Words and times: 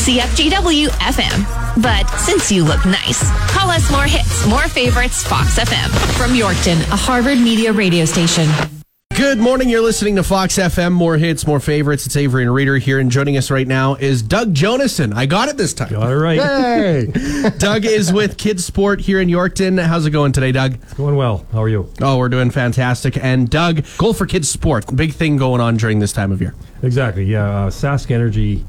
CFGW 0.00 0.88
FM. 0.88 1.82
But 1.82 2.08
since 2.18 2.50
you 2.50 2.64
look 2.64 2.84
nice, 2.86 3.22
call 3.50 3.68
us 3.70 3.90
more 3.92 4.04
hits, 4.04 4.46
more 4.48 4.62
favorites, 4.62 5.22
Fox 5.22 5.58
FM. 5.58 5.90
From 6.16 6.30
Yorkton, 6.30 6.80
a 6.90 6.96
Harvard 6.96 7.38
Media 7.38 7.70
radio 7.70 8.06
station. 8.06 8.48
Good 9.14 9.38
morning. 9.38 9.68
You're 9.68 9.82
listening 9.82 10.16
to 10.16 10.22
Fox 10.22 10.56
FM. 10.56 10.92
More 10.92 11.18
hits, 11.18 11.46
more 11.46 11.60
favorites. 11.60 12.06
It's 12.06 12.16
Avery 12.16 12.44
and 12.44 12.54
Reader 12.54 12.78
here, 12.78 12.98
and 12.98 13.10
joining 13.10 13.36
us 13.36 13.50
right 13.50 13.68
now 13.68 13.96
is 13.96 14.22
Doug 14.22 14.54
Jonason. 14.54 15.12
I 15.12 15.26
got 15.26 15.50
it 15.50 15.58
this 15.58 15.74
time. 15.74 15.94
All 15.94 16.14
right. 16.16 16.40
Hey, 16.40 17.50
Doug 17.58 17.84
is 17.84 18.10
with 18.10 18.38
Kids 18.38 18.64
Sport 18.64 19.02
here 19.02 19.20
in 19.20 19.28
Yorkton. 19.28 19.84
How's 19.84 20.06
it 20.06 20.12
going 20.12 20.32
today, 20.32 20.50
Doug? 20.50 20.76
It's 20.76 20.94
going 20.94 21.16
well. 21.16 21.44
How 21.52 21.62
are 21.62 21.68
you? 21.68 21.92
Oh, 22.00 22.16
we're 22.16 22.30
doing 22.30 22.50
fantastic. 22.50 23.18
And 23.22 23.50
Doug, 23.50 23.84
goal 23.98 24.14
for 24.14 24.24
Kids 24.24 24.48
Sport, 24.48 24.96
big 24.96 25.12
thing 25.12 25.36
going 25.36 25.60
on 25.60 25.76
during 25.76 25.98
this 25.98 26.14
time 26.14 26.32
of 26.32 26.40
year. 26.40 26.54
Exactly. 26.82 27.24
Yeah. 27.24 27.44
Uh, 27.66 27.70
Sask 27.70 28.10
Energy, 28.10 28.64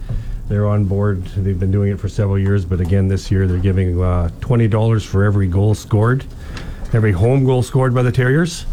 they're 0.51 0.67
on 0.67 0.83
board. 0.83 1.23
They've 1.37 1.57
been 1.57 1.71
doing 1.71 1.93
it 1.93 1.99
for 1.99 2.09
several 2.09 2.37
years, 2.37 2.65
but 2.65 2.81
again 2.81 3.07
this 3.07 3.31
year 3.31 3.47
they're 3.47 3.57
giving 3.57 4.01
uh, 4.01 4.29
twenty 4.41 4.67
dollars 4.67 5.05
for 5.05 5.23
every 5.23 5.47
goal 5.47 5.73
scored, 5.73 6.25
every 6.91 7.13
home 7.13 7.45
goal 7.45 7.63
scored 7.63 7.93
by 7.95 8.03
the 8.03 8.11
Terriers. 8.11 8.65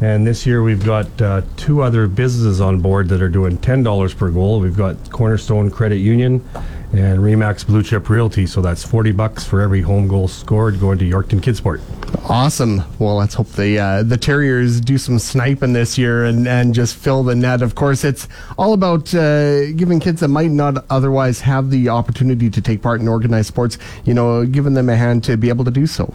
And 0.00 0.24
this 0.24 0.46
year 0.46 0.62
we've 0.62 0.84
got 0.84 1.20
uh, 1.20 1.42
two 1.56 1.82
other 1.82 2.06
businesses 2.06 2.60
on 2.60 2.80
board 2.80 3.08
that 3.08 3.20
are 3.20 3.28
doing 3.28 3.58
ten 3.58 3.82
dollars 3.82 4.14
per 4.14 4.30
goal. 4.30 4.60
We've 4.60 4.76
got 4.76 5.10
Cornerstone 5.10 5.72
Credit 5.72 5.96
Union 5.98 6.48
and 6.92 7.18
Remax 7.18 7.66
Blue 7.66 7.82
Chip 7.82 8.08
Realty. 8.08 8.46
So 8.46 8.60
that's 8.62 8.84
forty 8.84 9.12
bucks 9.12 9.44
for 9.44 9.60
every 9.60 9.82
home 9.82 10.08
goal 10.08 10.28
scored 10.28 10.80
going 10.80 10.98
to 10.98 11.04
Yorkton 11.04 11.40
Kidsport. 11.40 11.80
Awesome. 12.28 12.82
Well, 12.98 13.16
let's 13.16 13.34
hope 13.34 13.48
the 13.52 13.78
uh, 13.78 14.02
the 14.02 14.16
Terriers 14.16 14.80
do 14.80 14.98
some 14.98 15.18
sniping 15.18 15.72
this 15.72 15.98
year 15.98 16.24
and, 16.24 16.48
and 16.48 16.74
just 16.74 16.96
fill 16.96 17.22
the 17.22 17.34
net. 17.34 17.62
Of 17.62 17.74
course, 17.74 18.04
it's 18.04 18.28
all 18.56 18.72
about 18.72 19.14
uh, 19.14 19.72
giving 19.72 20.00
kids 20.00 20.20
that 20.20 20.28
might 20.28 20.50
not 20.50 20.84
otherwise 20.90 21.40
have 21.40 21.70
the 21.70 21.88
opportunity 21.88 22.48
to 22.50 22.60
take 22.60 22.82
part 22.82 23.00
in 23.00 23.08
organized 23.08 23.48
sports, 23.48 23.78
you 24.04 24.14
know, 24.14 24.46
giving 24.46 24.74
them 24.74 24.88
a 24.88 24.96
hand 24.96 25.24
to 25.24 25.36
be 25.36 25.48
able 25.48 25.64
to 25.64 25.70
do 25.70 25.86
so. 25.86 26.12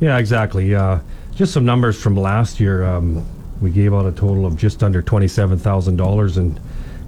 Yeah, 0.00 0.18
exactly. 0.18 0.74
Uh, 0.74 1.00
just 1.34 1.52
some 1.52 1.64
numbers 1.64 2.00
from 2.00 2.16
last 2.16 2.60
year. 2.60 2.84
Um, 2.84 3.26
we 3.60 3.70
gave 3.70 3.94
out 3.94 4.06
a 4.06 4.12
total 4.12 4.46
of 4.46 4.56
just 4.56 4.82
under 4.82 5.00
twenty-seven 5.00 5.58
thousand 5.58 5.96
dollars 5.96 6.36
and 6.36 6.58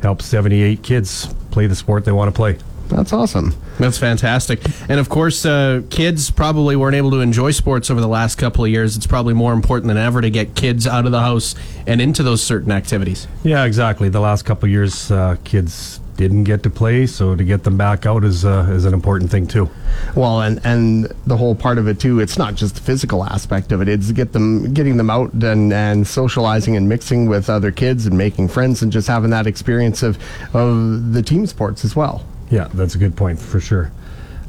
helped 0.02 0.22
seventy-eight 0.22 0.82
kids 0.82 1.34
play 1.50 1.66
the 1.66 1.74
sport 1.74 2.04
they 2.04 2.12
want 2.12 2.32
to 2.32 2.36
play. 2.36 2.58
That's 2.88 3.12
awesome. 3.12 3.54
That's 3.78 3.98
fantastic. 3.98 4.60
And 4.88 4.98
of 5.00 5.08
course, 5.08 5.44
uh, 5.44 5.82
kids 5.90 6.30
probably 6.30 6.76
weren't 6.76 6.96
able 6.96 7.10
to 7.12 7.20
enjoy 7.20 7.50
sports 7.50 7.90
over 7.90 8.00
the 8.00 8.08
last 8.08 8.36
couple 8.36 8.64
of 8.64 8.70
years. 8.70 8.96
It's 8.96 9.06
probably 9.06 9.34
more 9.34 9.52
important 9.52 9.88
than 9.88 9.98
ever 9.98 10.20
to 10.20 10.30
get 10.30 10.54
kids 10.54 10.86
out 10.86 11.06
of 11.06 11.12
the 11.12 11.20
house 11.20 11.54
and 11.86 12.00
into 12.00 12.22
those 12.22 12.42
certain 12.42 12.72
activities. 12.72 13.26
Yeah, 13.44 13.64
exactly. 13.64 14.08
The 14.08 14.20
last 14.20 14.44
couple 14.44 14.66
of 14.66 14.70
years, 14.70 15.10
uh, 15.10 15.36
kids 15.44 16.00
didn't 16.16 16.44
get 16.44 16.62
to 16.62 16.70
play, 16.70 17.06
so 17.06 17.34
to 17.34 17.44
get 17.44 17.64
them 17.64 17.76
back 17.76 18.06
out 18.06 18.24
is 18.24 18.44
uh, 18.44 18.66
is 18.70 18.84
an 18.84 18.94
important 18.94 19.30
thing 19.30 19.46
too. 19.46 19.68
Well, 20.14 20.40
and 20.40 20.60
and 20.64 21.12
the 21.26 21.36
whole 21.36 21.54
part 21.54 21.78
of 21.78 21.88
it 21.88 22.00
too. 22.00 22.20
It's 22.20 22.38
not 22.38 22.54
just 22.54 22.76
the 22.76 22.80
physical 22.80 23.24
aspect 23.24 23.72
of 23.72 23.80
it. 23.82 23.88
It's 23.88 24.10
get 24.12 24.32
them 24.32 24.72
getting 24.72 24.96
them 24.96 25.10
out 25.10 25.32
and 25.34 25.72
and 25.72 26.06
socializing 26.06 26.76
and 26.76 26.88
mixing 26.88 27.28
with 27.28 27.50
other 27.50 27.70
kids 27.70 28.06
and 28.06 28.16
making 28.16 28.48
friends 28.48 28.82
and 28.82 28.90
just 28.90 29.08
having 29.08 29.30
that 29.30 29.46
experience 29.46 30.02
of 30.02 30.18
of 30.54 31.12
the 31.12 31.22
team 31.22 31.46
sports 31.46 31.84
as 31.84 31.94
well. 31.94 32.24
Yeah, 32.50 32.68
that's 32.72 32.94
a 32.94 32.98
good 32.98 33.16
point 33.16 33.38
for 33.38 33.60
sure. 33.60 33.90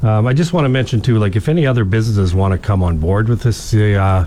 Um, 0.02 0.26
I 0.26 0.32
just 0.32 0.52
want 0.52 0.64
to 0.64 0.68
mention 0.68 1.00
too, 1.00 1.18
like 1.18 1.34
if 1.34 1.48
any 1.48 1.66
other 1.66 1.84
businesses 1.84 2.34
want 2.34 2.52
to 2.52 2.58
come 2.58 2.82
on 2.82 2.98
board 2.98 3.28
with 3.28 3.42
this 3.42 3.74
uh, 3.74 4.26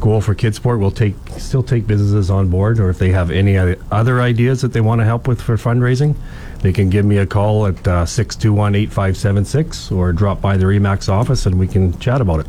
goal 0.00 0.20
for 0.20 0.34
Kidsport, 0.34 0.78
we'll 0.80 0.90
take 0.90 1.14
still 1.38 1.62
take 1.62 1.86
businesses 1.86 2.30
on 2.30 2.48
board, 2.48 2.78
or 2.80 2.90
if 2.90 2.98
they 2.98 3.10
have 3.10 3.30
any 3.30 3.56
other 3.56 4.20
ideas 4.20 4.62
that 4.62 4.72
they 4.72 4.80
want 4.80 5.00
to 5.00 5.04
help 5.04 5.28
with 5.28 5.40
for 5.40 5.56
fundraising, 5.56 6.16
they 6.62 6.72
can 6.72 6.90
give 6.90 7.04
me 7.04 7.18
a 7.18 7.26
call 7.26 7.66
at 7.66 7.86
uh, 7.86 8.06
six 8.06 8.36
two 8.36 8.52
one 8.52 8.74
eight 8.74 8.92
five 8.92 9.16
seven 9.16 9.44
six, 9.44 9.90
or 9.90 10.12
drop 10.12 10.40
by 10.40 10.56
the 10.56 10.64
Remax 10.64 11.08
office 11.08 11.46
and 11.46 11.58
we 11.58 11.66
can 11.66 11.98
chat 11.98 12.20
about 12.20 12.40
it. 12.40 12.46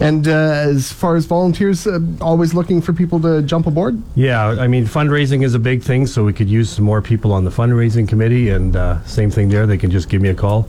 And 0.00 0.26
uh, 0.26 0.30
as 0.30 0.90
far 0.90 1.14
as 1.14 1.26
volunteers, 1.26 1.86
uh, 1.86 2.00
always 2.20 2.54
looking 2.54 2.82
for 2.82 2.92
people 2.92 3.20
to 3.20 3.42
jump 3.42 3.66
aboard? 3.66 4.02
Yeah, 4.16 4.48
I 4.48 4.66
mean, 4.66 4.86
fundraising 4.86 5.44
is 5.44 5.54
a 5.54 5.60
big 5.60 5.82
thing, 5.82 6.06
so 6.08 6.24
we 6.24 6.32
could 6.32 6.50
use 6.50 6.68
some 6.68 6.84
more 6.84 7.00
people 7.00 7.32
on 7.32 7.44
the 7.44 7.50
fundraising 7.50 8.08
committee. 8.08 8.48
And 8.48 8.74
uh, 8.74 9.02
same 9.04 9.30
thing 9.30 9.48
there, 9.48 9.66
they 9.66 9.78
can 9.78 9.90
just 9.90 10.08
give 10.08 10.20
me 10.20 10.30
a 10.30 10.34
call 10.34 10.68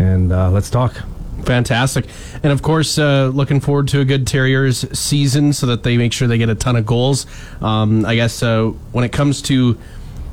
and 0.00 0.32
uh, 0.32 0.50
let's 0.50 0.70
talk. 0.70 0.96
Fantastic. 1.44 2.06
And 2.42 2.52
of 2.52 2.62
course, 2.62 2.98
uh, 2.98 3.30
looking 3.32 3.60
forward 3.60 3.88
to 3.88 4.00
a 4.00 4.04
good 4.04 4.26
Terriers 4.26 4.86
season 4.98 5.52
so 5.52 5.66
that 5.66 5.82
they 5.82 5.96
make 5.96 6.12
sure 6.12 6.28
they 6.28 6.38
get 6.38 6.48
a 6.48 6.54
ton 6.54 6.76
of 6.76 6.86
goals. 6.86 7.26
Um, 7.60 8.04
I 8.06 8.14
guess 8.14 8.42
uh, 8.42 8.66
when 8.92 9.04
it 9.04 9.12
comes 9.12 9.42
to 9.42 9.78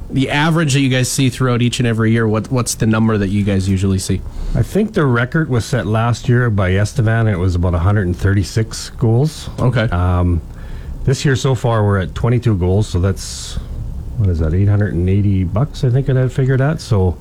the 0.09 0.29
average 0.29 0.73
that 0.73 0.79
you 0.79 0.89
guys 0.89 1.11
see 1.11 1.29
throughout 1.29 1.61
each 1.61 1.79
and 1.79 1.87
every 1.87 2.11
year, 2.11 2.27
what 2.27 2.49
what's 2.49 2.75
the 2.75 2.85
number 2.85 3.17
that 3.17 3.27
you 3.27 3.43
guys 3.43 3.67
usually 3.67 3.99
see? 3.99 4.21
I 4.55 4.63
think 4.63 4.93
the 4.93 5.05
record 5.05 5.49
was 5.49 5.65
set 5.65 5.85
last 5.85 6.29
year 6.29 6.49
by 6.49 6.71
Estevan. 6.71 7.27
And 7.27 7.29
it 7.29 7.39
was 7.39 7.55
about 7.55 7.73
136 7.73 8.89
goals. 8.91 9.49
Okay. 9.59 9.83
Um, 9.83 10.41
this 11.03 11.23
year 11.25 11.35
so 11.35 11.55
far, 11.55 11.85
we're 11.85 11.99
at 11.99 12.15
22 12.15 12.57
goals, 12.57 12.87
so 12.87 12.99
that's 12.99 13.55
what 14.17 14.29
is 14.29 14.39
that? 14.39 14.53
880 14.53 15.43
bucks, 15.45 15.83
I 15.83 15.89
think 15.89 16.09
I 16.09 16.13
had 16.13 16.31
figured 16.31 16.59
out. 16.59 16.81
So 16.81 17.17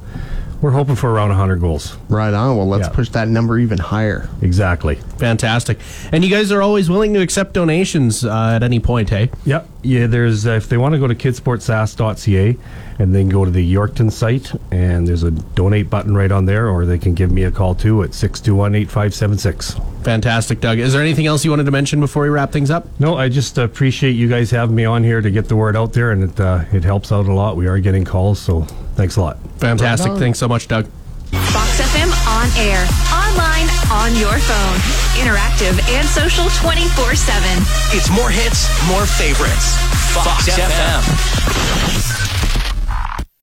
we're 0.61 0.71
hoping 0.71 0.97
for 0.97 1.11
around 1.11 1.29
100 1.31 1.61
goals. 1.61 1.97
Right 2.09 2.33
on. 2.35 2.57
Well, 2.57 2.69
let's 2.69 2.89
Yeah. 2.89 2.95
push 2.95 3.09
that 3.11 3.29
number 3.29 3.59
even 3.59 3.79
higher. 3.79 4.29
Exactly. 4.43 4.99
Fantastic. 5.19 5.79
And 6.13 6.25
you 6.25 6.31
guys 6.31 6.53
are 6.53 6.63
always 6.63 6.91
willing 6.91 7.15
to 7.15 7.21
accept 7.21 7.55
donations 7.55 8.25
uh, 8.25 8.53
at 8.55 8.63
any 8.63 8.81
point, 8.81 9.11
hey? 9.11 9.31
Yep. 9.45 9.69
Yeah, 9.83 10.07
there's 10.07 10.47
uh, 10.47 10.53
if 10.53 10.69
they 10.69 10.77
want 10.77 10.95
to 10.95 10.99
go 10.99 11.07
to 11.07 11.15
kidsportsask.ca 11.15 12.57
and 12.99 13.15
then 13.15 13.29
go 13.29 13.45
to 13.45 13.51
the 13.51 13.75
Yorkton 13.75 14.11
site 14.11 14.53
and 14.71 15.07
there's 15.07 15.23
a 15.23 15.31
donate 15.31 15.91
button 15.91 16.15
right 16.15 16.33
on 16.33 16.47
there 16.47 16.69
or 16.69 16.87
they 16.87 16.99
can 16.99 17.15
give 17.15 17.31
me 17.31 17.45
a 17.45 17.51
call 17.51 17.75
too 17.75 18.03
at 18.03 18.11
621-8576. 18.11 20.05
Fantastic, 20.05 20.61
Doug. 20.61 20.79
Is 20.79 20.93
there 20.93 21.03
anything 21.03 21.27
else 21.27 21.45
you 21.45 21.51
wanted 21.51 21.65
to 21.65 21.71
mention 21.71 22.01
before 22.01 22.23
we 22.23 22.29
wrap 22.29 22.53
things 22.53 22.71
up? 22.71 22.87
No, 22.99 23.17
I 23.17 23.29
just 23.29 23.59
appreciate 23.59 24.13
you 24.13 24.29
guys 24.29 24.51
having 24.51 24.75
me 24.75 24.85
on 24.85 25.05
here 25.05 25.21
to 25.21 25.31
get 25.31 25.49
the 25.49 25.57
word 25.57 25.77
out 25.77 25.93
there 25.93 26.13
and 26.13 26.25
it 26.25 26.41
uh, 26.41 26.65
it 26.73 26.85
helps 26.85 27.13
out 27.13 27.27
a 27.27 27.33
lot. 27.33 27.57
We 27.57 27.67
are 27.67 27.79
getting 27.79 28.05
calls, 28.05 28.39
so 28.39 28.63
thanks 28.95 29.17
a 29.17 29.21
lot. 29.21 29.39
Fantastic. 29.59 30.13
Right. 30.13 30.19
Thanks 30.19 30.39
so 30.39 30.49
much, 30.49 30.69
Doug. 30.69 30.87
Fox 31.33 31.81
FM 31.81 32.11
on 32.29 32.49
air, 32.57 32.87
online, 33.13 33.56
on 33.97 34.15
your 34.15 34.39
phone, 34.39 34.77
interactive 35.17 35.81
and 35.89 36.07
social 36.07 36.49
24 36.51 37.15
7. 37.15 37.63
It's 37.97 38.11
more 38.11 38.31
hits, 38.31 38.69
more 38.89 39.07
favorites. 39.07 39.77
Fox, 40.13 40.49
FM. 40.49 42.66